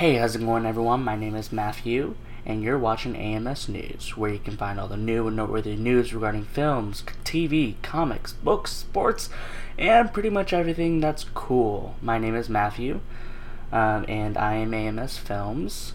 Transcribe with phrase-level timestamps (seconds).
[0.00, 1.04] Hey, how's it going, everyone?
[1.04, 2.14] My name is Matthew,
[2.46, 6.14] and you're watching AMS News, where you can find all the new and noteworthy news
[6.14, 9.28] regarding films, TV, comics, books, sports,
[9.76, 11.96] and pretty much everything that's cool.
[12.00, 13.00] My name is Matthew,
[13.72, 15.92] um, and I am AMS Films.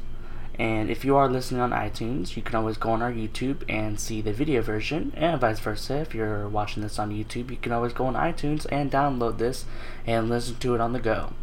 [0.60, 4.00] And if you are listening on iTunes, you can always go on our YouTube and
[4.00, 5.96] see the video version, and vice versa.
[5.96, 9.66] If you're watching this on YouTube, you can always go on iTunes and download this
[10.06, 11.34] and listen to it on the go.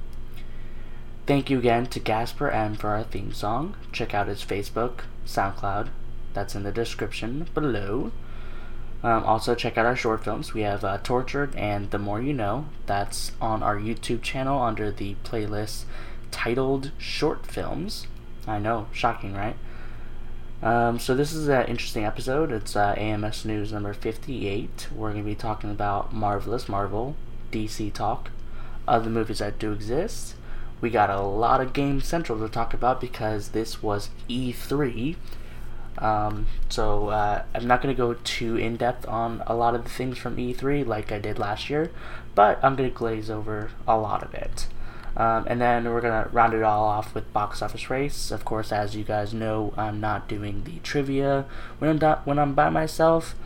[1.24, 3.76] Thank you again to Gasper M for our theme song.
[3.92, 5.88] Check out his Facebook, SoundCloud,
[6.34, 8.10] that's in the description below.
[9.04, 10.52] Um, also, check out our short films.
[10.52, 12.66] We have uh, Tortured and The More You Know.
[12.86, 15.84] That's on our YouTube channel under the playlist
[16.32, 18.08] titled Short Films.
[18.44, 19.56] I know, shocking, right?
[20.60, 22.50] Um, so this is an interesting episode.
[22.50, 24.88] It's uh, AMS News number 58.
[24.92, 27.14] We're going to be talking about Marvelous Marvel,
[27.52, 28.30] DC Talk,
[28.88, 30.34] other movies that do exist.
[30.82, 35.14] We got a lot of Game Central to talk about because this was E3.
[35.98, 39.84] Um, so uh, I'm not going to go too in depth on a lot of
[39.84, 41.92] the things from E3 like I did last year,
[42.34, 44.66] but I'm going to glaze over a lot of it.
[45.16, 48.32] Um, and then we're going to round it all off with box office race.
[48.32, 51.44] Of course, as you guys know, I'm not doing the trivia
[51.78, 53.36] when I'm, do- when I'm by myself.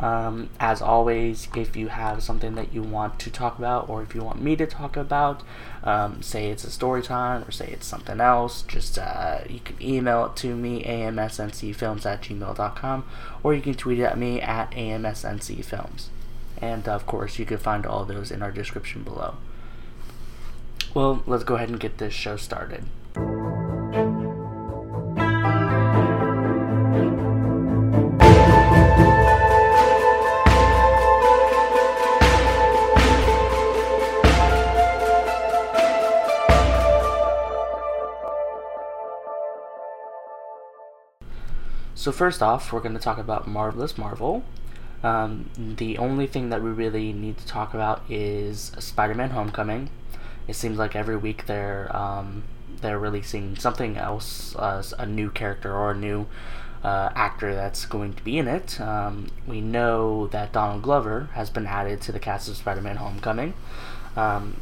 [0.00, 4.14] Um, as always, if you have something that you want to talk about, or if
[4.14, 5.42] you want me to talk about,
[5.84, 9.76] um, say it's a story time, or say it's something else, just uh, you can
[9.80, 13.04] email it to me, amsncfilms at gmail.com,
[13.42, 16.06] or you can tweet at me at amsncfilms.
[16.62, 19.34] And of course, you can find all those in our description below.
[20.94, 22.84] Well, let's go ahead and get this show started.
[42.00, 44.42] So first off, we're going to talk about Marvelous Marvel.
[45.02, 49.90] Um, the only thing that we really need to talk about is Spider-Man: Homecoming.
[50.48, 52.44] It seems like every week they're um,
[52.80, 56.26] they're releasing something else, uh, a new character or a new
[56.82, 58.80] uh, actor that's going to be in it.
[58.80, 63.52] Um, we know that Donald Glover has been added to the cast of Spider-Man: Homecoming.
[64.16, 64.56] Um,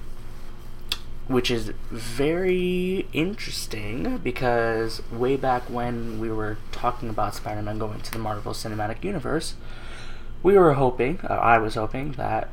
[1.29, 8.01] which is very interesting because way back when we were talking about Spider Man going
[8.01, 9.55] to the Marvel Cinematic Universe,
[10.43, 12.49] we were hoping, uh, I was hoping, that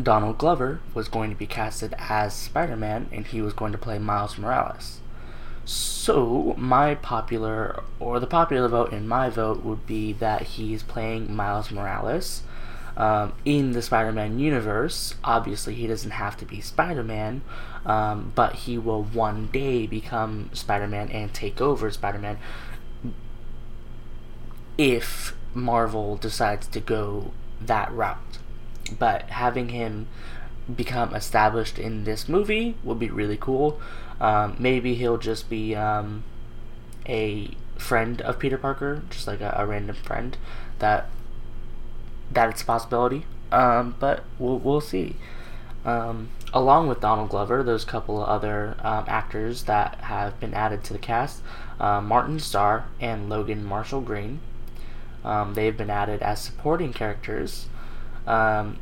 [0.00, 3.78] Donald Glover was going to be casted as Spider Man and he was going to
[3.78, 5.00] play Miles Morales.
[5.64, 11.34] So, my popular, or the popular vote in my vote would be that he's playing
[11.34, 12.42] Miles Morales
[12.98, 15.14] um, in the Spider Man universe.
[15.24, 17.42] Obviously, he doesn't have to be Spider Man,
[17.86, 22.38] um, but he will one day become Spider Man and take over Spider Man
[24.76, 28.38] if Marvel decides to go that route.
[28.98, 30.08] But having him
[30.74, 33.80] become established in this movie would be really cool.
[34.20, 36.24] Um, maybe he'll just be um,
[37.08, 40.36] a friend of Peter Parker, just like a, a random friend
[40.80, 41.08] that
[42.32, 43.26] that it's a possibility.
[43.50, 45.16] Um, but we'll we'll see.
[45.84, 50.54] Um, along with Donald Glover, there's a couple of other um, actors that have been
[50.54, 51.42] added to the cast.
[51.80, 54.40] Uh, Martin Starr and Logan Marshall Green.
[55.24, 57.66] Um, they've been added as supporting characters.
[58.26, 58.78] Um,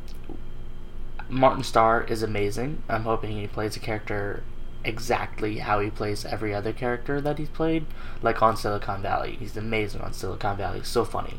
[1.29, 2.83] Martin Starr is amazing.
[2.89, 4.43] I'm hoping he plays a character
[4.83, 7.85] exactly how he plays every other character that he's played,
[8.21, 9.35] like on Silicon Valley.
[9.39, 10.81] He's amazing on Silicon Valley.
[10.83, 11.35] So funny.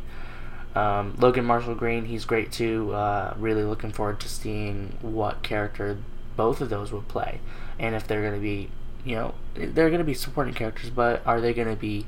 [0.79, 2.95] Um, Logan Marshall Green, he's great too.
[2.95, 5.99] Uh, really looking forward to seeing what character
[6.37, 7.41] both of those would play,
[7.81, 8.71] and if they're going to be,
[9.05, 12.07] you know, they're going to be supporting characters, but are they going to be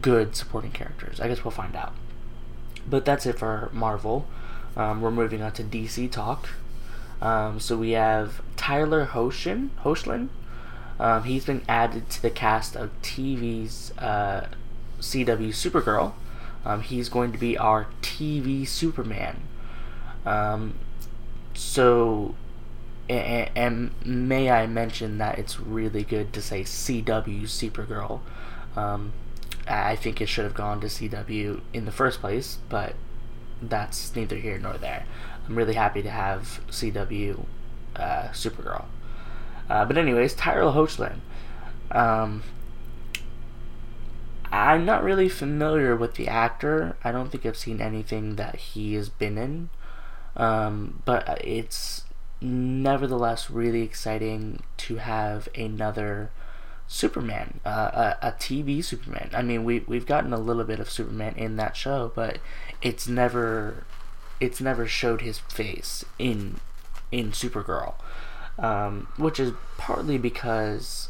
[0.00, 1.18] good supporting characters?
[1.18, 1.92] I guess we'll find out.
[2.88, 4.28] But that's it for Marvel.
[4.76, 6.50] Um, we're moving on to DC talk.
[7.20, 9.70] Um, so we have Tyler Hoechlin.
[9.82, 10.28] Hoechlin.
[11.00, 14.46] Um, he's been added to the cast of TV's uh,
[15.00, 16.12] CW Supergirl.
[16.64, 19.42] Um, he's going to be our TV Superman.
[20.24, 20.78] Um,
[21.54, 22.34] so,
[23.08, 28.20] and, and, may I mention that it's really good to say CW Supergirl.
[28.76, 29.12] Um,
[29.68, 32.94] I think it should have gone to CW in the first place, but
[33.60, 35.04] that's neither here nor there.
[35.46, 37.44] I'm really happy to have CW
[37.96, 38.86] uh, Supergirl.
[39.68, 41.18] Uh, but anyways, Tyler Hoechlin.
[41.90, 42.42] Um,
[44.54, 46.96] I'm not really familiar with the actor.
[47.02, 49.68] I don't think I've seen anything that he has been in.
[50.36, 52.04] Um, but it's
[52.40, 56.30] nevertheless really exciting to have another
[56.86, 59.30] Superman, uh, a, a TV Superman.
[59.32, 62.38] I mean, we we've gotten a little bit of Superman in that show, but
[62.80, 63.84] it's never
[64.38, 66.60] it's never showed his face in
[67.10, 67.94] in Supergirl,
[68.58, 71.08] um, which is partly because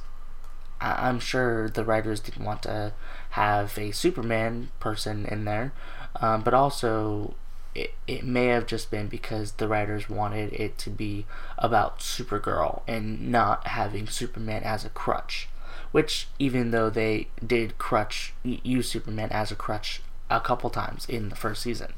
[0.81, 2.93] I, am sure the writers didn't want to
[3.35, 5.73] have a Superman person in there,
[6.21, 7.35] um, but also
[7.75, 11.27] it, it may have just been because the writers wanted it to be
[11.59, 15.49] about Supergirl and not having Superman as a crutch.
[15.91, 20.01] Which, even though they did crutch use Superman as a crutch
[20.31, 21.95] a couple times in the first season,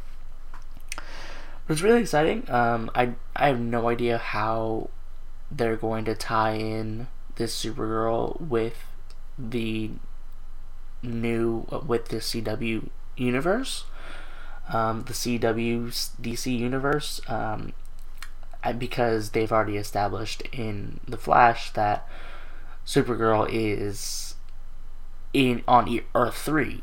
[0.94, 2.48] but it's really exciting.
[2.50, 4.88] Um, I I have no idea how
[5.50, 8.84] they're going to tie in this Supergirl with
[9.38, 9.90] the
[11.02, 13.84] new with the CW universe,
[14.72, 15.88] um, the CW
[16.20, 17.72] DC universe, um,
[18.78, 22.08] because they've already established in the Flash that
[22.86, 24.34] Supergirl is
[25.32, 26.82] in on Earth three.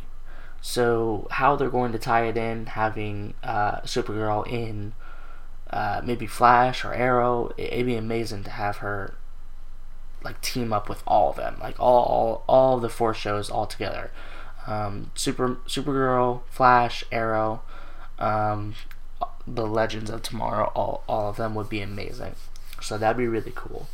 [0.62, 4.94] So how they're going to tie it in, having uh, Supergirl in
[5.69, 9.16] uh, maybe Flash or Arrow, it'd be amazing to have her
[10.24, 13.66] like team up with all of them, like all all, all the four shows all
[13.66, 14.12] together.
[14.66, 17.62] Um, Super Supergirl, Flash, Arrow,
[18.20, 18.75] um,
[19.46, 22.36] the Legends of Tomorrow, all all of them would be amazing.
[22.81, 23.88] So that'd be really cool.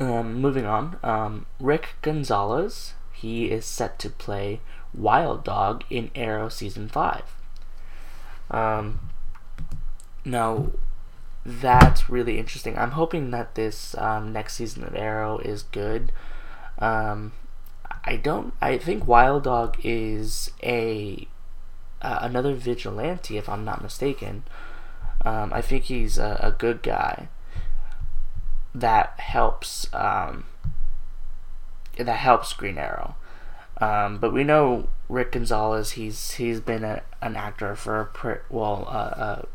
[0.00, 4.60] Um, moving on, um, Rick Gonzalez, he is set to play
[4.94, 7.22] Wild Dog in Arrow season five.
[8.50, 9.10] Um,
[10.24, 10.72] now,
[11.44, 12.78] that's really interesting.
[12.78, 16.12] I'm hoping that this um, next season of Arrow is good.
[16.78, 17.32] Um,
[18.04, 18.54] I don't.
[18.60, 21.26] I think Wild Dog is a
[22.00, 24.44] uh, another vigilante, if I'm not mistaken.
[25.24, 27.28] Um, I think he's a, a, good guy
[28.74, 29.92] that helps.
[29.94, 30.46] Um,
[31.96, 33.14] that helps Green Arrow.
[33.80, 35.92] Um, but we know Rick Gonzalez.
[35.92, 39.46] He's he's been a, an actor for a well uh, a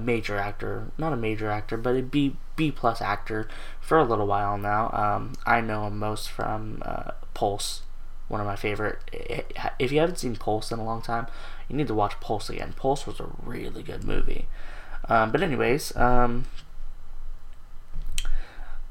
[0.00, 3.48] major actor, not a major actor, but a B B plus actor
[3.80, 4.90] for a little while now.
[4.92, 7.82] Um, I know him most from uh, Pulse,
[8.28, 8.98] one of my favorite.
[9.78, 11.26] If you haven't seen Pulse in a long time,
[11.68, 12.74] you need to watch Pulse again.
[12.76, 14.46] Pulse was a really good movie.
[15.08, 16.46] Um, but anyways, um,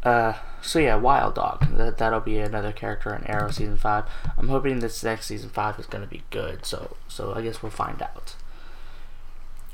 [0.04, 1.76] uh, so yeah, Wild Dog.
[1.76, 4.06] That that'll be another character in Arrow season five.
[4.38, 6.66] I'm hoping this next season five is to be good.
[6.66, 8.36] So so I guess we'll find out.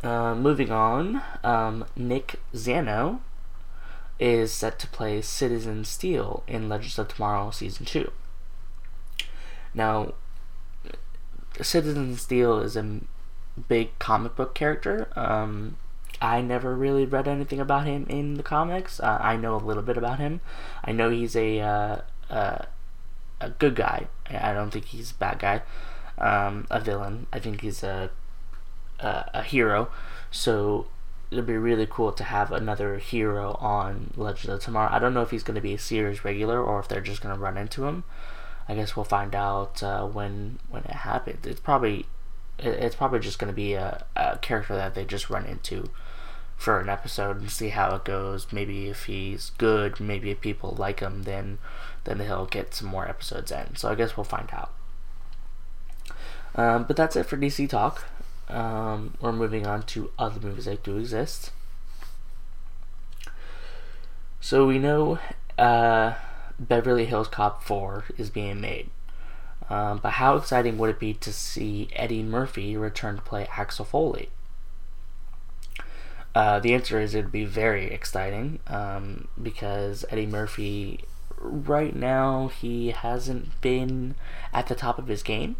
[0.05, 3.21] Uh, moving on, um, Nick Zano
[4.19, 8.11] is set to play Citizen Steel in Legends of Tomorrow Season 2.
[9.73, 10.13] Now,
[11.59, 12.99] Citizen Steel is a
[13.67, 15.07] big comic book character.
[15.15, 15.77] Um,
[16.21, 18.99] I never really read anything about him in the comics.
[18.99, 20.39] Uh, I know a little bit about him.
[20.83, 22.65] I know he's a uh, uh,
[23.41, 24.05] a good guy.
[24.29, 25.63] I don't think he's a bad guy.
[26.19, 27.25] Um, a villain.
[27.33, 28.11] I think he's a
[29.05, 29.89] uh, a hero.
[30.31, 30.87] So
[31.29, 34.89] it'd be really cool to have another hero on Legends of Tomorrow.
[34.91, 37.21] I don't know if he's going to be a series regular or if they're just
[37.21, 38.03] going to run into him.
[38.67, 41.45] I guess we'll find out uh, when when it happens.
[41.45, 42.07] It's probably
[42.57, 45.89] it's probably just going to be a, a character that they just run into
[46.55, 48.47] for an episode and see how it goes.
[48.51, 51.59] Maybe if he's good, maybe if people like him, then
[52.05, 53.75] then he'll get some more episodes in.
[53.75, 54.73] So I guess we'll find out.
[56.55, 58.05] Um, but that's it for DC talk
[58.49, 61.51] um, we're moving on to other movies that do exist.
[64.39, 65.19] So we know
[65.57, 66.13] uh,
[66.59, 68.89] Beverly Hills Cop 4 is being made.
[69.69, 73.85] Um, but how exciting would it be to see Eddie Murphy return to play Axel
[73.85, 74.29] Foley?
[76.35, 80.99] Uh, the answer is it'd be very exciting um, because Eddie Murphy,
[81.39, 84.15] right now, he hasn't been
[84.53, 85.55] at the top of his game.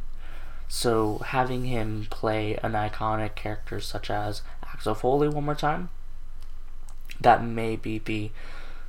[0.67, 5.89] So having him play an iconic character such as Axel Foley one more time,
[7.19, 8.31] that may be the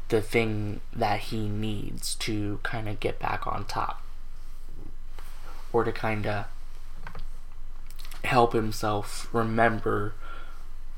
[0.08, 4.02] the thing that he needs to kind of get back on top,
[5.72, 6.46] or to kind of
[8.24, 10.14] help himself remember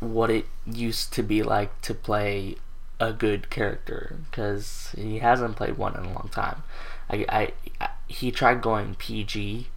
[0.00, 2.56] what it used to be like to play
[3.00, 6.62] a good character because he hasn't played one in a long time.
[7.08, 9.68] I, I, I he tried going PG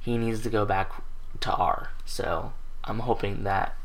[0.00, 0.92] he needs to go back
[1.40, 1.90] to R.
[2.04, 2.52] So
[2.84, 3.76] I'm hoping that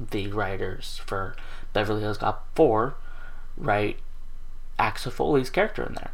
[0.00, 1.36] the writers for
[1.72, 2.94] Beverly Hills Cop 4
[3.56, 3.98] write
[4.78, 6.12] Axel Foley's character in there.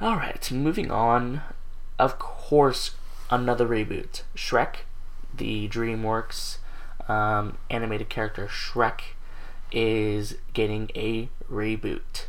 [0.00, 1.42] Alright, moving on.
[1.98, 2.92] Of course,
[3.30, 4.22] another reboot.
[4.36, 4.76] Shrek,
[5.34, 6.58] the DreamWorks
[7.08, 9.00] um, animated character Shrek,
[9.72, 12.26] is getting a reboot.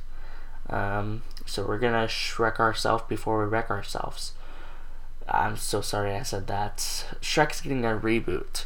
[0.69, 4.33] Um, so we're gonna Shrek ourselves before we wreck ourselves.
[5.29, 6.77] I'm so sorry I said that.
[7.21, 8.65] Shrek's getting a reboot.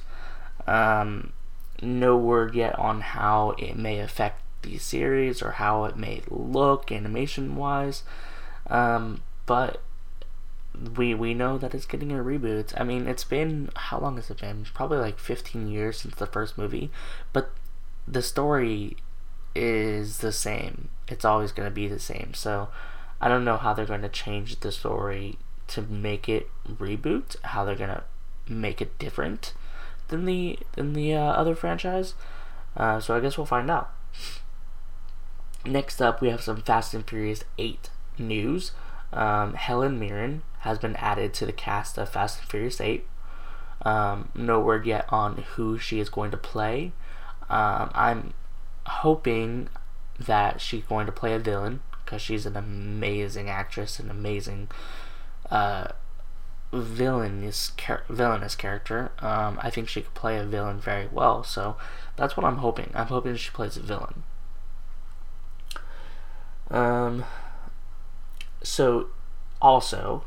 [0.65, 1.33] Um,
[1.81, 6.91] no word yet on how it may affect the series or how it may look
[6.91, 8.03] animation wise.
[8.67, 9.81] Um, but
[10.95, 12.73] we we know that it's getting a reboot.
[12.79, 14.65] I mean, it's been how long has it been?
[14.73, 16.89] Probably like 15 years since the first movie,
[17.31, 17.51] but
[18.07, 18.97] the story
[19.55, 20.89] is the same.
[21.07, 22.33] It's always going to be the same.
[22.33, 22.69] So,
[23.21, 25.37] I don't know how they're going to change the story
[25.73, 28.03] to make it reboot, how they're to
[28.47, 29.53] make it different
[30.09, 32.13] than the than the uh, other franchise.
[32.77, 33.91] Uh, so I guess we'll find out.
[35.65, 38.71] Next up, we have some Fast and Furious 8 news.
[39.13, 43.07] Um, Helen Mirren has been added to the cast of Fast and Furious 8.
[43.83, 46.91] Um, no word yet on who she is going to play.
[47.49, 48.33] Um, I'm
[48.85, 49.69] hoping
[50.19, 54.69] that she's going to play a villain because she's an amazing actress, an amazing
[55.49, 55.89] uh,
[56.71, 59.11] villainous char- villainous character.
[59.19, 61.43] Um, I think she could play a villain very well.
[61.43, 61.77] So
[62.15, 62.91] that's what I'm hoping.
[62.93, 64.23] I'm hoping she plays a villain.
[66.69, 67.25] Um.
[68.63, 69.07] So,
[69.61, 70.23] also,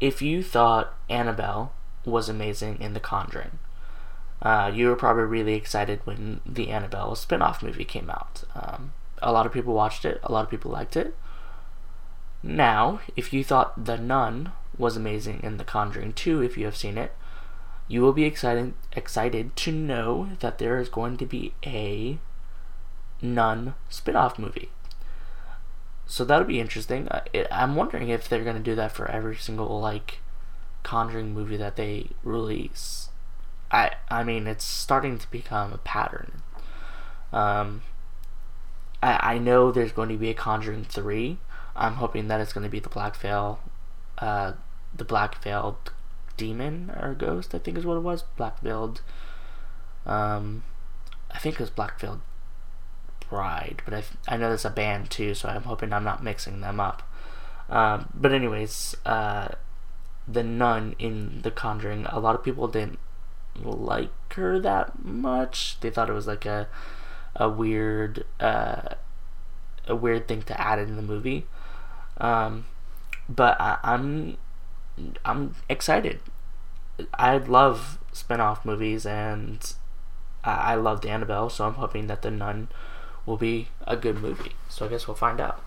[0.00, 1.72] if you thought Annabelle
[2.04, 3.60] was amazing in The Conjuring,
[4.42, 8.42] uh, you were probably really excited when the Annabelle spin-off movie came out.
[8.56, 10.20] Um, a lot of people watched it.
[10.24, 11.16] A lot of people liked it.
[12.42, 16.76] Now, if you thought The Nun was amazing in The Conjuring 2, if you have
[16.76, 17.12] seen it,
[17.88, 22.18] you will be excited excited to know that there is going to be a
[23.22, 24.68] Nun spin-off movie.
[26.06, 27.08] So that'll be interesting.
[27.50, 30.18] I'm wondering if they're going to do that for every single like
[30.82, 33.08] Conjuring movie that they release.
[33.70, 36.42] I I mean, it's starting to become a pattern.
[37.32, 37.82] Um,
[39.02, 41.38] I I know there's going to be a Conjuring three.
[41.78, 43.60] I'm hoping that it's going to be the Black Veil,
[44.18, 44.52] uh,
[44.94, 45.92] the Black Veiled
[46.36, 47.54] demon or ghost.
[47.54, 48.22] I think is what it was.
[48.36, 49.00] Black Veiled.
[50.04, 50.64] Um,
[51.30, 52.20] I think it was Black Veiled
[53.28, 56.60] Bride, but I I know there's a band too, so I'm hoping I'm not mixing
[56.60, 57.02] them up.
[57.68, 59.48] Um, but anyways, uh,
[60.26, 62.98] the nun in The Conjuring, a lot of people didn't
[63.62, 65.78] like her that much.
[65.80, 66.68] They thought it was like a
[67.36, 68.94] a weird uh,
[69.86, 71.46] a weird thing to add in the movie.
[72.18, 72.66] Um,
[73.28, 74.36] but I, I'm
[75.24, 76.20] I'm excited.
[77.14, 79.74] I love spin-off movies and
[80.42, 82.68] I, I loved Annabelle, so I'm hoping that the Nun
[83.24, 84.52] will be a good movie.
[84.68, 85.62] So I guess we'll find out.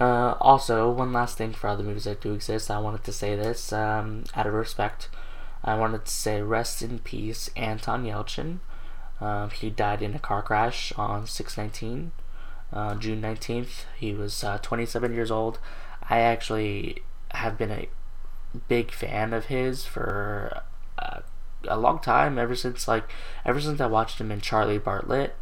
[0.00, 3.36] Uh, also, one last thing for other movies that do exist, I wanted to say
[3.36, 5.08] this um, out of respect.
[5.62, 8.58] I wanted to say rest in peace, Anton Yelchin.
[9.20, 12.10] Uh, he died in a car crash on 619,
[12.72, 13.84] uh, June 19th.
[13.98, 15.58] He was uh, 27 years old.
[16.08, 17.02] I actually
[17.32, 17.88] have been a
[18.68, 20.62] big fan of his for
[20.98, 21.20] uh,
[21.66, 23.04] a long time, ever since like
[23.44, 25.34] ever since I watched him in Charlie Bartlett.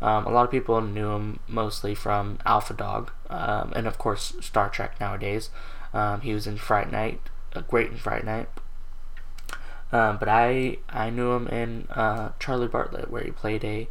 [0.00, 4.34] Um, a lot of people knew him mostly from Alpha Dog, um, and of course
[4.40, 5.50] Star Trek nowadays.
[5.92, 7.20] Um, he was in Fright Night,
[7.54, 8.48] uh, great in Fright Night.
[9.90, 13.88] Um, but I I knew him in uh, Charlie Bartlett, where he played a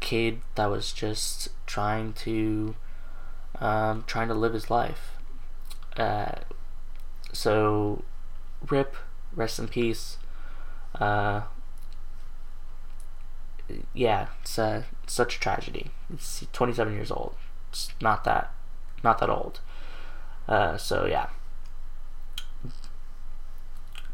[0.00, 2.74] kid that was just trying to
[3.60, 5.12] um, trying to live his life.
[5.96, 6.32] Uh,
[7.32, 8.04] so,
[8.70, 8.96] rip,
[9.34, 10.16] rest in peace.
[10.94, 11.42] Uh,
[13.92, 15.90] yeah, it's uh, such a tragedy.
[16.10, 17.34] He's 27 years old.
[17.70, 18.52] It's not that,
[19.02, 19.60] not that old.
[20.48, 21.28] Uh, so yeah.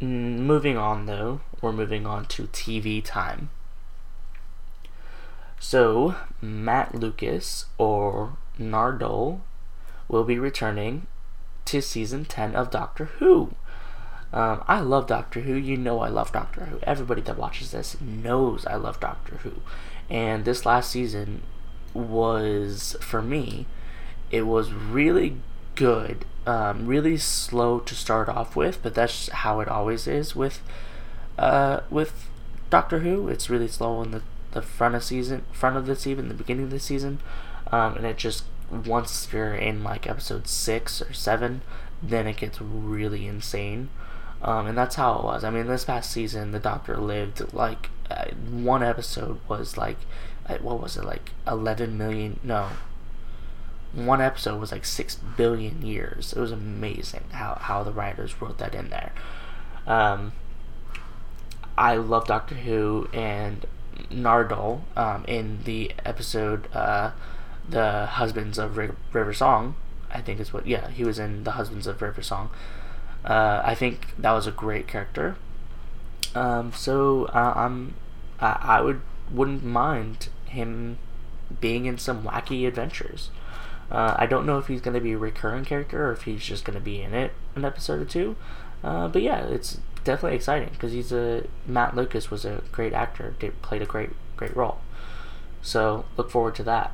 [0.00, 3.50] Moving on though, we're moving on to TV time.
[5.66, 9.40] So Matt Lucas or Nardole
[10.08, 11.06] will be returning
[11.64, 13.54] to season 10 of Doctor Who.
[14.30, 15.54] Um, I love Doctor Who.
[15.54, 16.80] You know I love Doctor Who.
[16.82, 19.54] Everybody that watches this knows I love Doctor Who.
[20.10, 21.40] And this last season
[21.94, 23.64] was, for me,
[24.30, 25.38] it was really
[25.76, 26.26] good.
[26.46, 30.60] Um, really slow to start off with, but that's how it always is with
[31.38, 32.28] uh, with
[32.68, 33.28] Doctor Who.
[33.28, 34.22] It's really slow in the,
[34.54, 37.20] the front of season, front of the season, the beginning of the season,
[37.70, 41.60] um, and it just once you're in like episode six or seven,
[42.02, 43.90] then it gets really insane.
[44.42, 45.44] Um, and that's how it was.
[45.44, 49.96] I mean, this past season, the Doctor lived like uh, one episode was like,
[50.46, 52.40] uh, what was it, like 11 million?
[52.42, 52.68] No.
[53.92, 56.32] One episode was like 6 billion years.
[56.32, 59.12] It was amazing how, how the writers wrote that in there.
[59.86, 60.32] Um,
[61.78, 63.64] I love Doctor Who and
[64.10, 67.12] Nardole um, in the episode uh,
[67.68, 69.76] the Husbands of River Song.
[70.10, 70.66] I think is what.
[70.66, 72.50] Yeah, he was in the Husbands of River Song.
[73.24, 75.36] Uh, I think that was a great character.
[76.34, 77.94] Um, so uh, I'm,
[78.40, 80.98] I, I would wouldn't mind him
[81.60, 83.30] being in some wacky adventures.
[83.90, 86.42] Uh, I don't know if he's going to be a recurring character or if he's
[86.42, 88.36] just going to be in it an episode or two.
[88.82, 93.34] Uh, but yeah, it's definitely exciting because he's a Matt Lucas was a great actor,
[93.38, 94.78] did, played a great great role.
[95.62, 96.92] So look forward to that.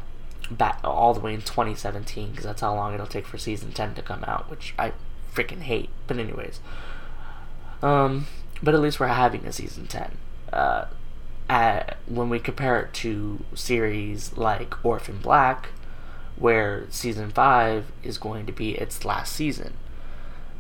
[0.51, 3.95] Back all the way in 2017 because that's how long it'll take for season 10
[3.95, 4.93] to come out, which I
[5.35, 5.91] freaking hate.
[6.07, 6.61] But anyways,
[7.83, 8.27] um,
[8.63, 10.17] but at least we're having a season 10.
[10.53, 10.87] Uh,
[11.49, 15.71] at, when we compare it to series like Orphan Black,
[16.37, 19.75] where season 5 is going to be its last season.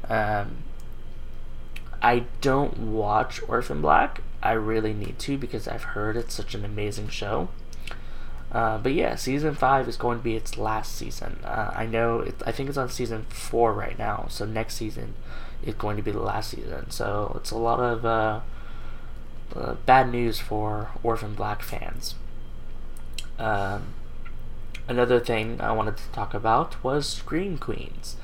[0.08, 0.64] Um,
[2.02, 4.22] I don't watch Orphan Black.
[4.42, 7.48] I really need to because I've heard it's such an amazing show.
[8.52, 11.38] Uh, but yeah, season five is going to be its last season.
[11.44, 12.20] Uh, I know.
[12.20, 14.26] It, I think it's on season four right now.
[14.28, 15.14] So next season
[15.62, 16.90] is going to be the last season.
[16.90, 18.40] So it's a lot of uh,
[19.54, 22.16] uh bad news for Orphan Black fans.
[23.38, 23.94] Um,
[24.88, 28.16] another thing I wanted to talk about was Scream Queens.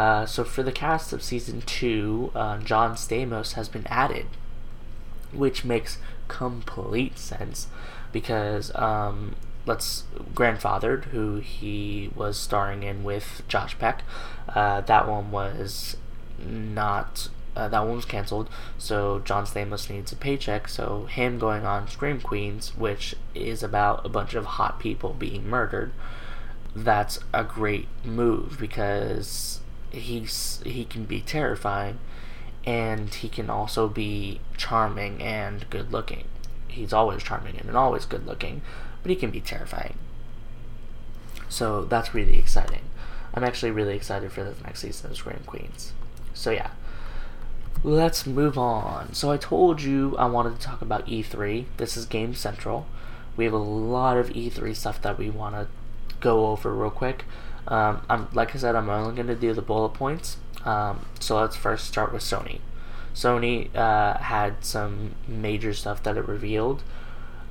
[0.00, 4.24] Uh, so for the cast of season two, uh, John Stamos has been added,
[5.30, 7.66] which makes complete sense
[8.10, 14.02] because um, let's grandfathered who he was starring in with Josh Peck.
[14.48, 15.98] Uh, that one was
[16.38, 17.28] not.
[17.54, 20.68] Uh, that one was canceled, so John Stamos needs a paycheck.
[20.68, 25.46] So him going on Scream Queens, which is about a bunch of hot people being
[25.46, 25.92] murdered,
[26.74, 31.98] that's a great move because he's he can be terrifying,
[32.64, 36.24] and he can also be charming and good looking.
[36.68, 38.62] He's always charming and always good looking,
[39.02, 39.94] but he can be terrifying.
[41.48, 42.82] So that's really exciting.
[43.34, 45.92] I'm actually really excited for the next season of Scream Queens.
[46.34, 46.70] So yeah.
[47.82, 49.14] Let's move on.
[49.14, 51.64] So I told you I wanted to talk about E3.
[51.78, 52.86] This is Game Central.
[53.38, 55.66] We have a lot of E3 stuff that we want to
[56.20, 57.24] go over real quick.
[57.68, 60.38] Um, I'm like I said, I'm only going to do the bullet points.
[60.64, 62.60] Um, so let's first start with Sony.
[63.14, 66.82] Sony uh, had some major stuff that it revealed.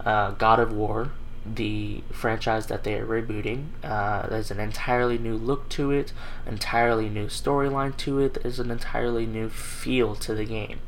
[0.05, 1.11] Uh, God of War
[1.45, 3.67] the franchise that they are rebooting.
[3.83, 6.13] Uh, there's an entirely new look to it,
[6.45, 8.37] entirely new storyline to it.
[8.41, 10.79] There's an entirely new feel to the game.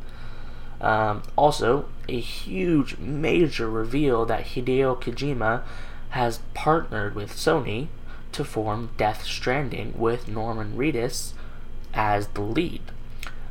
[0.80, 5.62] Um, also, a huge, major reveal that Hideo Kojima
[6.10, 7.88] has partnered with Sony
[8.34, 11.34] to form Death Stranding with Norman Reedus
[11.94, 12.82] as the lead.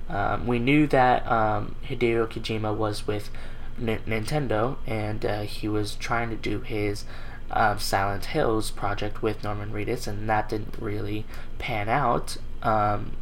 [0.08, 3.30] Um, we knew that um, Hideo Kojima was with
[3.78, 7.04] N- Nintendo, and uh, he was trying to do his
[7.50, 11.24] uh, Silent Hills project with Norman Reedus, and that didn't really
[11.58, 12.38] pan out.
[12.62, 13.12] Um,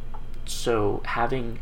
[0.45, 1.59] so having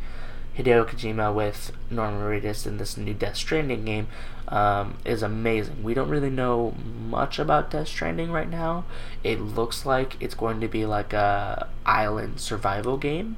[0.58, 4.08] Hideo Kojima with Norman Reedus in this new Death Stranding game
[4.48, 5.84] um, is amazing.
[5.84, 6.76] We don't really know
[7.10, 8.86] much about Death Stranding right now.
[9.24, 13.38] It looks like it's going to be like a island survival game,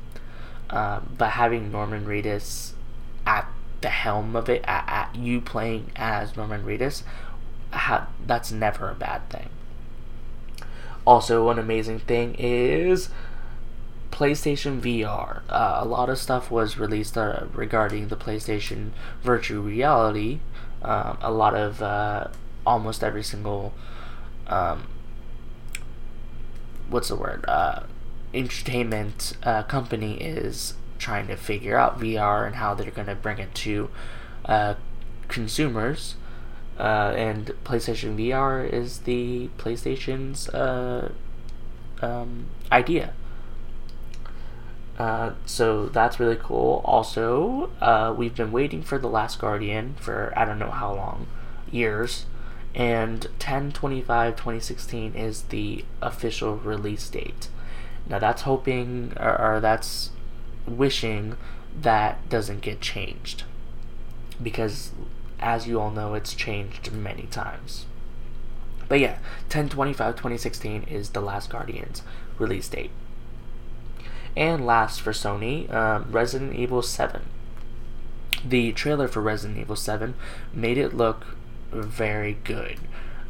[0.69, 2.73] uh, but having Norman Reedus
[3.25, 3.47] at
[3.81, 7.03] the helm of it, at, at you playing as Norman Reedus,
[7.71, 9.49] ha, that's never a bad thing.
[11.07, 13.09] Also, one amazing thing is
[14.11, 15.41] PlayStation VR.
[15.49, 18.91] Uh, a lot of stuff was released uh, regarding the PlayStation
[19.23, 20.39] virtual reality.
[20.81, 22.27] Um, a lot of uh,
[22.65, 23.73] almost every single
[24.47, 24.87] um,
[26.89, 27.83] what's the word uh,
[28.33, 33.37] entertainment uh, company is trying to figure out VR and how they're going to bring
[33.39, 33.89] it to
[34.45, 34.75] uh,
[35.27, 36.15] consumers.
[36.77, 40.49] And PlayStation VR is the PlayStation's
[42.01, 43.13] um, idea.
[44.99, 46.81] Uh, so that's really cool.
[46.83, 51.27] Also, uh, we've been waiting for The Last Guardian for I don't know how long,
[51.71, 52.25] years,
[52.75, 57.47] and 10 25 2016 is the official release date.
[58.07, 60.11] Now that's hoping, or, or that's
[60.67, 61.37] wishing
[61.81, 63.43] that doesn't get changed.
[64.41, 64.91] Because,
[65.39, 67.85] as you all know, it's changed many times.
[68.89, 72.01] But yeah, 10 25 2016 is The Last Guardian's
[72.37, 72.91] release date.
[74.35, 77.21] And last for Sony, um, Resident Evil 7.
[78.45, 80.13] The trailer for Resident Evil 7
[80.53, 81.25] made it look
[81.71, 82.79] very good.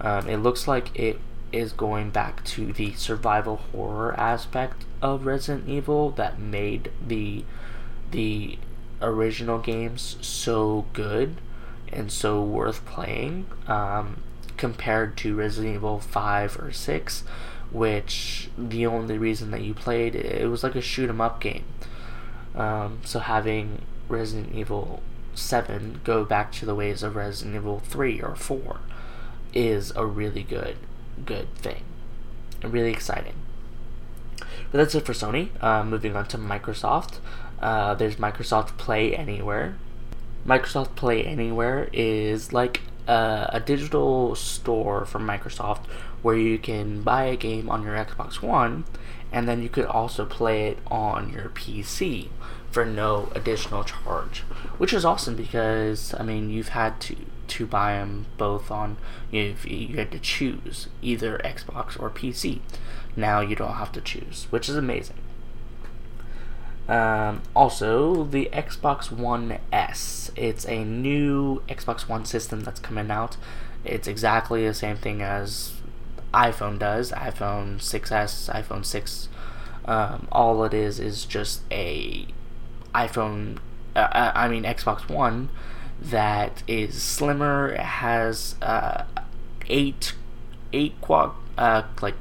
[0.01, 1.19] Um, it looks like it
[1.51, 7.43] is going back to the survival horror aspect of Resident Evil that made the
[8.11, 8.57] the
[9.01, 11.35] original games so good
[11.91, 14.21] and so worth playing um,
[14.57, 17.23] compared to Resident Evil 5 or 6
[17.71, 21.63] which the only reason that you played it was like a shoot 'em up game.
[22.55, 25.01] Um, so having Resident Evil
[25.35, 28.79] 7 go back to the ways of Resident Evil 3 or 4
[29.53, 30.77] is a really good
[31.25, 31.83] good thing.
[32.63, 33.35] Really exciting.
[34.71, 35.49] But that's it for Sony.
[35.61, 37.19] Uh, moving on to Microsoft.
[37.61, 39.75] Uh, there's Microsoft Play Anywhere.
[40.45, 45.85] Microsoft Play Anywhere is like a, a digital store from Microsoft
[46.21, 48.85] where you can buy a game on your Xbox One
[49.31, 52.29] and then you could also play it on your PC
[52.71, 54.39] for no additional charge,
[54.77, 57.15] which is awesome because I mean you've had to
[57.47, 58.97] to buy them both on
[59.31, 62.59] you've you had to choose either Xbox or PC.
[63.15, 65.17] Now you don't have to choose, which is amazing.
[66.87, 70.31] Um, also, the Xbox One S.
[70.35, 73.37] It's a new Xbox One system that's coming out.
[73.85, 75.73] It's exactly the same thing as
[76.33, 77.11] iPhone does.
[77.11, 79.29] iPhone 6s, iPhone 6.
[79.85, 82.27] Um, all it is is just a
[82.93, 83.57] iPhone.
[83.95, 85.49] Uh, uh, I mean Xbox One
[85.99, 87.75] that is slimmer.
[87.75, 89.05] Has uh,
[89.67, 90.13] eight
[90.73, 92.15] eight quad uh, like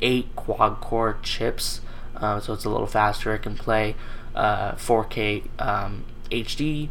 [0.00, 1.80] eight quad core chips
[2.20, 3.34] uh, so it's a little faster.
[3.34, 3.96] It can play
[4.34, 6.90] uh, 4K um, HD,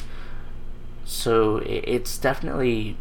[1.06, 2.98] so it's definitely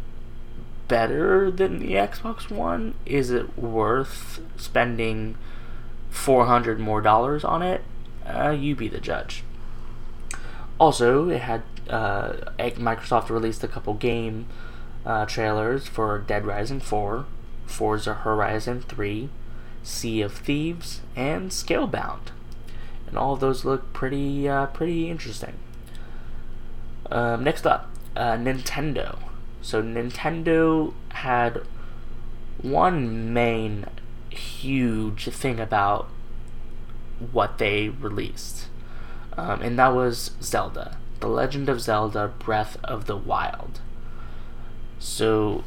[0.89, 2.95] better than the Xbox One.
[3.05, 5.37] Is it worth spending
[6.09, 7.81] 400 more dollars on it?
[8.25, 9.43] Uh, you be the judge.
[10.77, 14.47] Also, it had uh, Microsoft released a couple game
[15.05, 17.25] uh, trailers for Dead Rising 4,
[17.65, 19.29] Forza Horizon 3,
[19.83, 22.31] Sea of Thieves, and Scalebound.
[23.07, 25.53] And all of those look pretty uh, pretty interesting.
[27.11, 29.17] Um, next up, uh, Nintendo.
[29.69, 31.61] So Nintendo had
[32.59, 33.85] one main
[34.31, 36.09] huge thing about
[37.31, 38.65] what they released,
[39.37, 43.79] um, and that was Zelda, The Legend of Zelda: Breath of the Wild.
[44.97, 45.63] So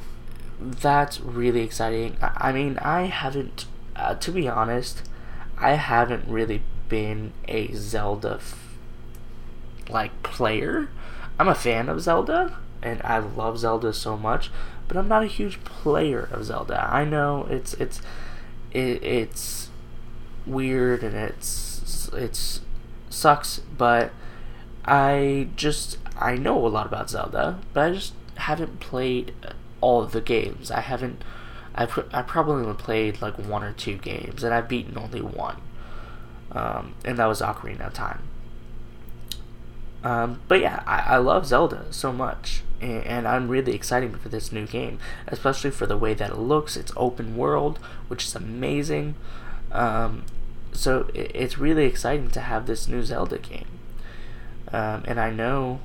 [0.61, 2.17] that's really exciting.
[2.21, 5.05] I, I mean, I haven't uh, to be honest,
[5.57, 8.77] I haven't really been a Zelda f-
[9.89, 10.89] like player.
[11.39, 14.51] I'm a fan of Zelda and I love Zelda so much,
[14.89, 16.89] but I'm not a huge player of Zelda.
[16.91, 18.01] I know it's it's
[18.73, 19.69] it, it's
[20.47, 22.61] weird and it's it's
[23.09, 24.13] sucks, but
[24.85, 29.33] I just I know a lot about Zelda, but I just haven't played
[29.81, 30.71] all of the games.
[30.71, 31.23] I haven't
[31.75, 35.23] I pr- I probably only played like one or two games, and I've beaten only
[35.23, 35.57] one,
[36.53, 38.21] um, and that was Ocarina of Time.
[40.05, 44.53] Um, but yeah, I, I love Zelda so much, and, I'm really excited for this
[44.53, 46.77] new game, especially for the way that it looks.
[46.77, 49.15] It's open world, which is amazing.
[49.71, 50.25] Um,
[50.73, 53.79] so it's really exciting to have this new Zelda game,
[54.73, 55.81] um, and I know,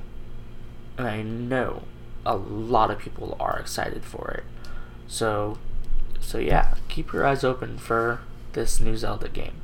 [0.96, 1.82] and I know,
[2.26, 4.44] a lot of people are excited for it.
[5.06, 5.58] So
[6.20, 8.20] so yeah, keep your eyes open for
[8.52, 9.60] this new Zelda game.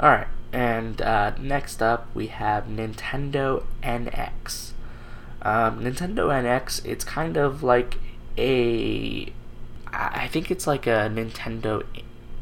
[0.00, 4.72] Alright, and uh, next up we have Nintendo NX.
[5.46, 7.98] Um, Nintendo NX, it's kind of like
[8.36, 9.32] a.
[9.92, 11.84] I think it's like a Nintendo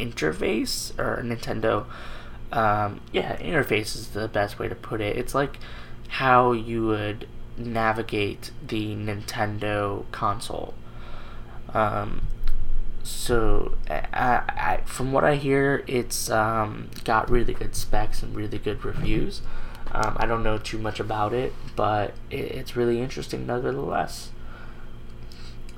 [0.01, 1.85] interface, or Nintendo.
[2.51, 5.19] Um, yeah, interface is the best way to put it.
[5.19, 5.59] It's like
[6.09, 10.73] how you would navigate the Nintendo console.
[11.75, 12.29] Um,
[13.03, 18.57] so, I, I, from what I hear, it's um, got really good specs and really
[18.57, 19.43] good reviews.
[19.95, 24.31] Um, I don't know too much about it, but it, it's really interesting nevertheless.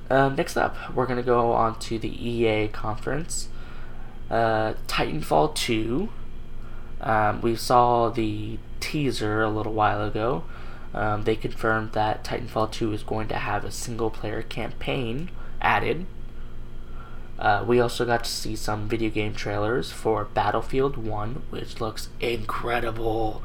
[0.09, 3.48] Uh, next up, we're going to go on to the EA conference.
[4.31, 6.09] Uh, Titanfall 2.
[7.00, 10.44] Um, we saw the teaser a little while ago.
[10.94, 16.07] Um, they confirmed that Titanfall 2 is going to have a single player campaign added.
[17.38, 22.09] Uh, we also got to see some video game trailers for Battlefield 1, which looks
[22.18, 23.42] incredible.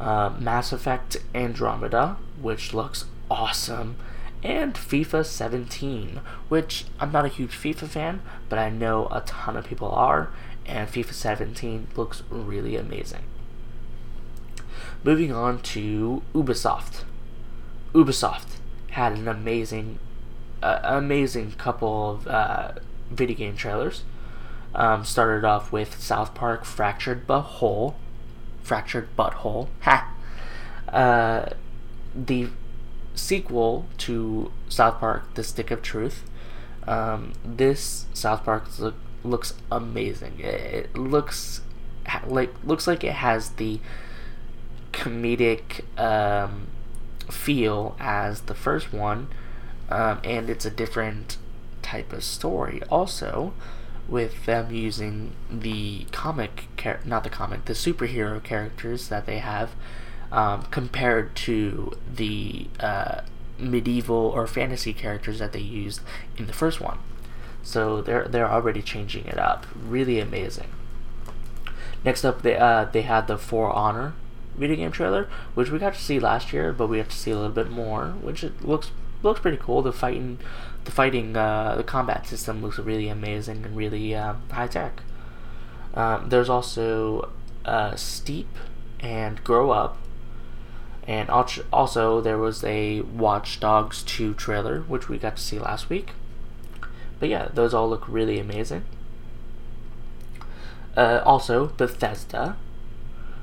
[0.00, 3.96] Uh, Mass Effect Andromeda, which looks awesome.
[4.42, 9.56] And FIFA 17, which I'm not a huge FIFA fan, but I know a ton
[9.56, 10.30] of people are,
[10.64, 13.22] and FIFA 17 looks really amazing.
[15.04, 17.04] Moving on to Ubisoft.
[17.92, 18.56] Ubisoft
[18.90, 19.98] had an amazing
[20.62, 22.72] uh, amazing couple of uh,
[23.10, 24.04] video game trailers.
[24.74, 27.94] Um, started off with South Park Fractured Butthole.
[28.62, 29.68] Fractured Butthole.
[29.82, 30.12] Ha!
[30.88, 31.50] Uh,
[32.14, 32.48] the
[33.14, 36.24] sequel to South Park The Stick of Truth.
[36.86, 40.40] Um, this South Park look, looks amazing.
[40.40, 41.60] It looks
[42.26, 43.80] like looks like it has the
[44.92, 46.68] comedic um,
[47.30, 49.28] feel as the first one,
[49.88, 51.36] um, and it's a different
[51.82, 53.52] type of story also
[54.10, 59.70] with them using the comic char- not the comic the superhero characters that they have
[60.32, 63.20] um, compared to the uh,
[63.58, 66.00] medieval or fantasy characters that they used
[66.36, 66.98] in the first one.
[67.62, 69.66] So they're they're already changing it up.
[69.74, 70.68] Really amazing.
[72.04, 74.14] Next up they uh, they had the For Honor
[74.56, 77.30] video game trailer which we got to see last year but we have to see
[77.30, 78.90] a little bit more which it looks
[79.22, 80.38] looks pretty cool the fighting
[80.84, 85.02] the fighting, uh, the combat system looks really amazing and really um, high tech.
[85.94, 87.30] Um, there's also
[87.64, 88.48] uh, Steep
[89.00, 89.98] and Grow Up,
[91.06, 95.90] and also there was a Watch Dogs 2 trailer, which we got to see last
[95.90, 96.10] week.
[97.18, 98.84] But yeah, those all look really amazing.
[100.96, 102.56] Uh, also, Bethesda.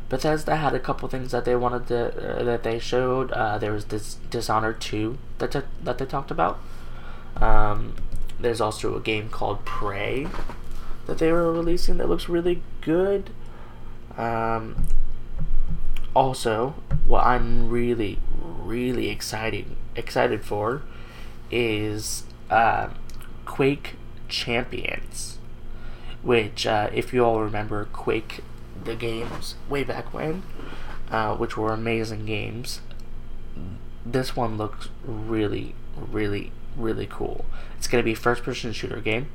[0.10, 3.32] Bethesda had a couple things that they wanted to uh, that they showed.
[3.32, 6.60] Uh, there was this Dishonored 2 that t- that they talked about.
[7.38, 7.96] Um,
[8.40, 10.28] there's also a game called Prey
[11.08, 13.32] that they were releasing that looks really good.
[14.18, 14.88] Um,
[16.16, 19.66] also, what I'm really, really excited
[19.96, 20.84] excited for
[21.52, 22.90] is uh,
[23.46, 23.96] Quake
[24.30, 25.38] Champions,
[26.22, 28.42] which, uh, if you all remember, Quake
[28.84, 30.44] the games way back when,
[31.12, 32.82] uh, which were amazing games.
[34.06, 37.46] This one looks really, really really cool.
[37.78, 39.28] It's going to be first person shooter game.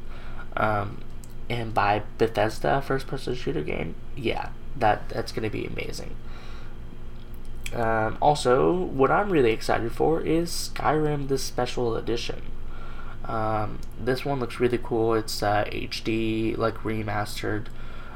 [0.56, 1.02] Um,
[1.50, 6.14] and by Bethesda first person shooter game, yeah, that that's going to be amazing.
[7.74, 12.42] Um, also, what I'm really excited for is Skyrim the Special Edition.
[13.24, 15.14] Um, this one looks really cool.
[15.14, 17.66] It's uh, HD, like remastered.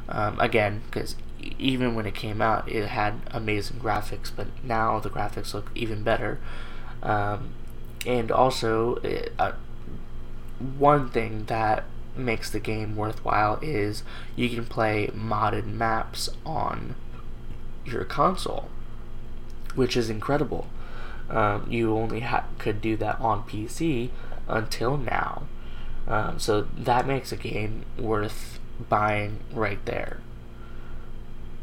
[0.09, 1.17] Um, again, because
[1.59, 6.03] even when it came out, it had amazing graphics, but now the graphics look even
[6.03, 6.39] better.
[7.03, 7.51] Um,
[8.07, 8.97] and also
[9.39, 9.53] uh,
[10.79, 11.85] one thing that
[12.17, 14.03] makes the game worthwhile is
[14.35, 16.95] you can play modded maps on
[17.85, 18.69] your console,
[19.75, 20.69] which is incredible.
[21.29, 24.11] Um, you only ha- could do that on PC
[24.49, 25.43] until now.
[26.07, 30.21] Um, so that makes a game worth buying right there,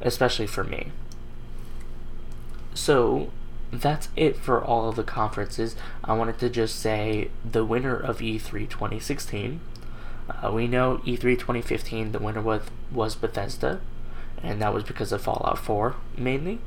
[0.01, 0.91] especially for me.
[2.73, 3.31] So
[3.71, 5.75] that's it for all of the conferences.
[6.03, 9.59] I wanted to just say the winner of E3 2016.
[10.29, 13.81] Uh, we know E3 2015, the winner was, was Bethesda,
[14.41, 16.59] and that was because of Fallout 4 mainly.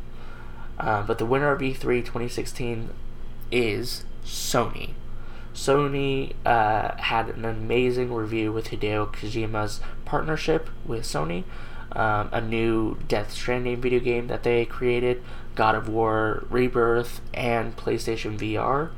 [0.78, 2.90] Uh, but the winner of E3 2016
[3.50, 4.90] is Sony.
[5.56, 11.44] Sony uh, had an amazing review with Hideo Kojima's partnership with Sony,
[11.92, 15.22] um, a new Death Stranding video game that they created,
[15.54, 18.90] God of War Rebirth, and PlayStation VR,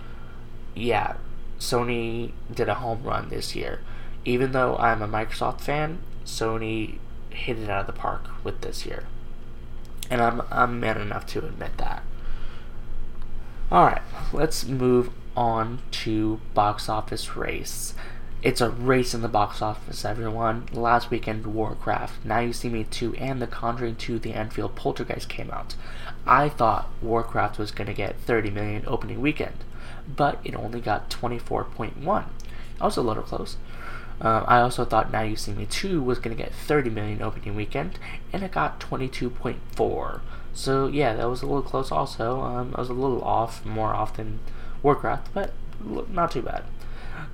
[0.74, 1.14] yeah,
[1.60, 3.80] Sony did a home run this year.
[4.24, 6.98] Even though I'm a Microsoft fan, Sony
[7.30, 9.04] hit it out of the park with this year.
[10.10, 12.02] And I'm, I'm man enough to admit that.
[13.70, 17.94] Alright, let's move on to box office race.
[18.42, 20.66] It's a race in the box office, everyone.
[20.72, 25.28] Last weekend, Warcraft, Now You See Me 2, and The Conjuring 2, The Enfield Poltergeist
[25.28, 25.76] came out.
[26.26, 29.58] I thought Warcraft was going to get 30 million opening weekend,
[30.08, 32.24] but it only got 24.1.
[32.80, 33.56] I was a little close.
[34.20, 37.22] Um, I also thought Now You See Me 2 was going to get 30 million
[37.22, 38.00] opening weekend,
[38.32, 40.20] and it got 22.4.
[40.52, 42.40] So, yeah, that was a little close also.
[42.40, 44.40] Um, I was a little off, more off than
[44.82, 45.52] Warcraft, but
[46.10, 46.64] not too bad.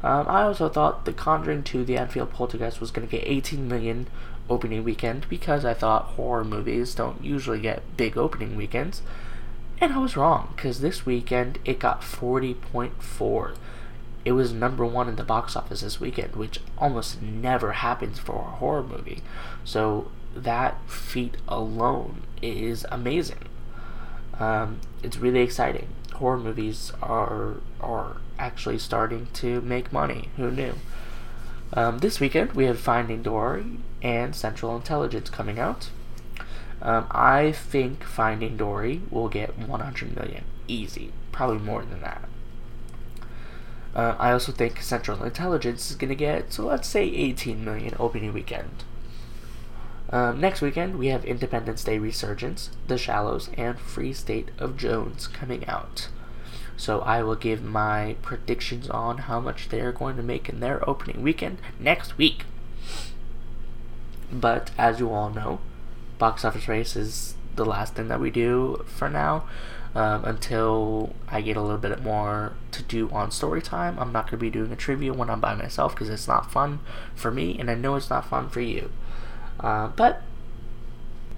[0.03, 3.69] Um, I also thought The Conjuring 2 The Enfield Poltergeist was going to get 18
[3.69, 4.07] million
[4.51, 9.03] opening weekend because I thought horror movies don't usually get big opening weekends.
[9.81, 13.57] And I was wrong because this weekend it got 40.4.
[14.25, 18.37] It was number one in the box office this weekend, which almost never happens for
[18.37, 19.23] a horror movie.
[19.65, 23.49] So that feat alone is amazing.
[24.39, 25.89] Um, it's really exciting.
[26.25, 30.31] Horror movies are are actually starting to make money.
[30.39, 30.73] Who knew?
[31.75, 33.67] Um, this weekend we have Finding Dory
[34.01, 35.91] and Central Intelligence coming out.
[36.81, 42.27] Um, I think Finding Dory will get 100 million, easy, probably more than that.
[43.95, 47.95] Uh, I also think Central Intelligence is going to get, so let's say 18 million
[47.99, 48.85] opening weekend.
[50.15, 55.27] Um, next weekend, we have Independence Day Resurgence, The Shallows, and Free State of Jones
[55.27, 56.07] coming out.
[56.77, 60.89] So I will give my predictions on how much they're going to make in their
[60.89, 62.45] opening weekend next week.
[64.31, 65.59] But as you all know,
[66.19, 69.49] box office race is the last thing that we do for now.
[69.97, 73.97] Um, until I get a little bit more to do on story time.
[73.99, 76.51] I'm not going to be doing a trivia when I'm by myself because it's not
[76.51, 76.81] fun
[77.15, 78.91] for me, and I know it's not fun for you.
[79.61, 80.23] Uh, but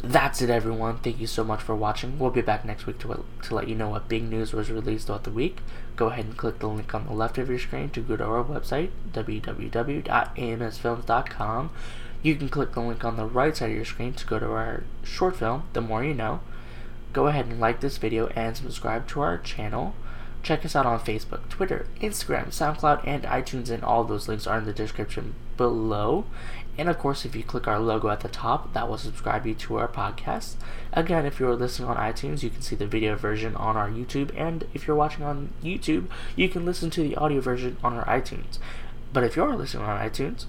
[0.03, 0.99] that's it, everyone.
[0.99, 2.19] Thank you so much for watching.
[2.19, 5.07] We'll be back next week to, to let you know what big news was released
[5.07, 5.59] throughout the week.
[5.97, 8.25] Go ahead and click the link on the left of your screen to go to
[8.25, 11.71] our website, www.amsfilms.com.
[12.23, 14.47] You can click the link on the right side of your screen to go to
[14.47, 16.41] our short film, The More You Know
[17.17, 19.95] go ahead and like this video and subscribe to our channel.
[20.43, 24.59] Check us out on Facebook, Twitter, Instagram, SoundCloud, and iTunes, and all those links are
[24.59, 26.25] in the description below.
[26.79, 29.55] And of course, if you click our logo at the top, that will subscribe you
[29.55, 30.57] to our podcast.
[30.93, 34.31] Again, if you're listening on iTunes, you can see the video version on our YouTube,
[34.37, 38.05] and if you're watching on YouTube, you can listen to the audio version on our
[38.05, 38.59] iTunes.
[39.13, 40.45] But if you're listening on iTunes,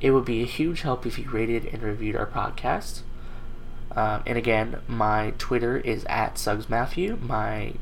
[0.00, 3.00] it would be a huge help if you rated and reviewed our podcast.
[3.94, 7.20] Um, and again, my Twitter is at SuggsMatthew.
[7.20, 7.74] My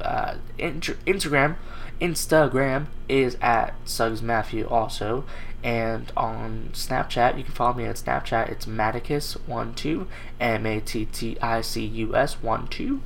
[0.00, 1.56] uh, Instagram,
[2.00, 5.24] Instagram is at SuggsMatthew also.
[5.62, 8.48] And on Snapchat, you can follow me at Snapchat.
[8.48, 10.06] It's Matticus12,
[10.40, 13.02] M A T T I C U S 1 2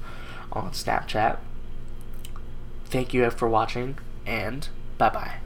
[0.53, 1.39] on Snapchat.
[2.85, 5.37] Thank you for watching, and bye bye.